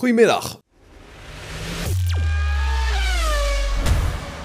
[0.00, 0.60] Goedemiddag.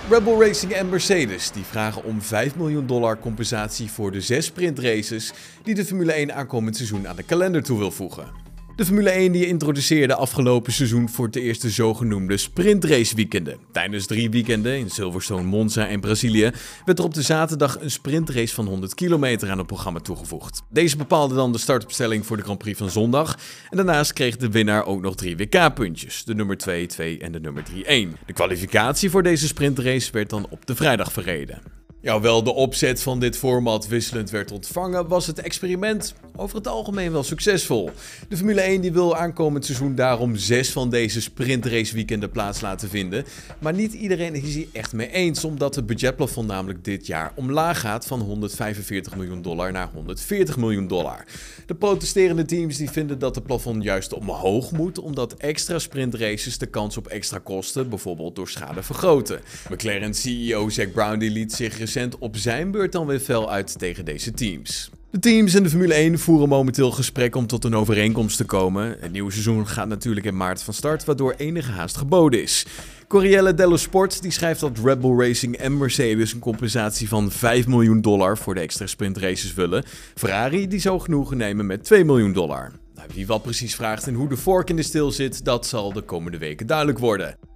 [0.09, 5.33] Rebel Racing en Mercedes die vragen om 5 miljoen dollar compensatie voor de zes sprintraces
[5.63, 8.27] die de Formule 1 aankomend seizoen aan de kalender toe wil voegen.
[8.75, 13.57] De Formule 1 die introduceerde afgelopen seizoen voor het eerste zogenoemde sprintraceweekenden.
[13.71, 16.51] Tijdens drie weekenden in Silverstone, Monza en Brazilië
[16.85, 20.61] werd er op de zaterdag een sprintrace van 100 kilometer aan het programma toegevoegd.
[20.69, 23.37] Deze bepaalde dan de startopstelling voor de Grand Prix van zondag.
[23.69, 27.39] En daarnaast kreeg de winnaar ook nog drie WK-puntjes, de nummer 2, 2 en de
[27.39, 28.17] nummer 3, 1.
[28.25, 31.61] De kwalificatie voor deze sprintrace werd dan op de vrijdag verreden.
[32.01, 36.67] Ja, hoewel de opzet van dit format wisselend werd ontvangen, was het experiment over het
[36.67, 37.91] algemeen wel succesvol.
[38.29, 42.89] De Formule 1 die wil aankomend seizoen daarom zes van deze sprintrace weekenden plaats laten
[42.89, 43.25] vinden.
[43.59, 47.79] Maar niet iedereen is hier echt mee eens, omdat het budgetplafond namelijk dit jaar omlaag
[47.79, 51.25] gaat van 145 miljoen dollar naar 140 miljoen dollar.
[51.65, 56.65] De protesterende teams die vinden dat de plafond juist omhoog moet, omdat extra sprintraces de
[56.65, 59.41] kans op extra kosten, bijvoorbeeld door schade, vergroten.
[59.69, 63.79] McLaren CEO Zack Brown die liet zich recent op zijn beurt dan weer fel uit
[63.79, 64.89] tegen deze teams.
[65.15, 68.97] De teams en de Formule 1 voeren momenteel gesprek om tot een overeenkomst te komen.
[68.99, 72.65] Het nieuwe seizoen gaat natuurlijk in maart van start, waardoor enige haast geboden is.
[73.07, 77.67] Corriere dello Sport die schrijft dat Red Bull Racing en Mercedes een compensatie van 5
[77.67, 79.83] miljoen dollar voor de extra sprintraces willen.
[80.15, 82.71] Ferrari die zou genoegen nemen met 2 miljoen dollar.
[82.95, 85.93] Nou, wie wat precies vraagt en hoe de vork in de stil zit, dat zal
[85.93, 87.54] de komende weken duidelijk worden.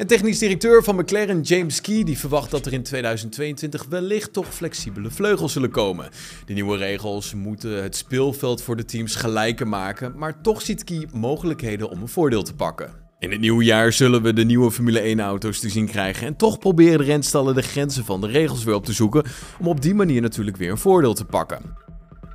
[0.00, 4.54] En technisch directeur van McLaren, James Key, die verwacht dat er in 2022 wellicht toch
[4.54, 6.08] flexibele vleugels zullen komen.
[6.46, 11.08] De nieuwe regels moeten het speelveld voor de teams gelijker maken, maar toch ziet Key
[11.12, 12.92] mogelijkheden om een voordeel te pakken.
[13.18, 16.58] In het nieuwe jaar zullen we de nieuwe Formule 1-auto's te zien krijgen en toch
[16.58, 19.24] proberen de renstallen de grenzen van de regels weer op te zoeken
[19.58, 21.89] om op die manier natuurlijk weer een voordeel te pakken.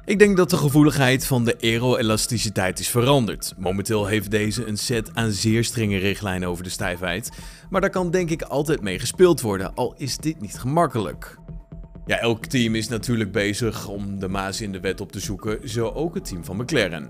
[0.06, 3.54] Ik denk dat de gevoeligheid van de aeroelasticiteit is veranderd.
[3.58, 7.30] Momenteel heeft deze een set aan zeer strenge richtlijnen over de stijfheid,
[7.70, 11.38] maar daar kan denk ik altijd mee gespeeld worden, al is dit niet gemakkelijk.
[12.06, 15.70] Ja, elk team is natuurlijk bezig om de maas in de wet op te zoeken,
[15.70, 17.10] zo ook het team van McLaren.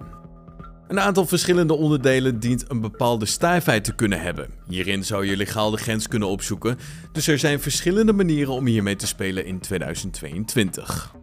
[0.88, 4.50] Een aantal verschillende onderdelen dient een bepaalde stijfheid te kunnen hebben.
[4.68, 6.78] Hierin zou je legaal de grens kunnen opzoeken,
[7.12, 11.16] dus er zijn verschillende manieren om hiermee te spelen in 2022.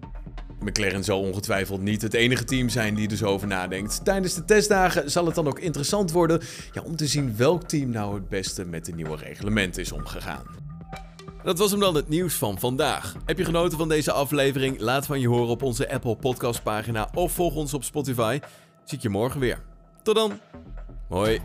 [0.62, 4.05] McLaren zal ongetwijfeld niet het enige team zijn die er over nadenkt.
[4.05, 6.41] Tijdens de testdagen zal het dan ook interessant worden
[6.73, 10.45] ja, om te zien welk team nou het beste met de nieuwe reglementen is omgegaan.
[11.43, 13.17] Dat was hem dan het nieuws van vandaag.
[13.25, 14.81] Heb je genoten van deze aflevering?
[14.81, 18.39] Laat van je horen op onze Apple Podcast pagina of volg ons op Spotify.
[18.84, 19.62] Zie ik je morgen weer.
[20.03, 20.41] Tot dan.
[21.09, 21.41] Hoi.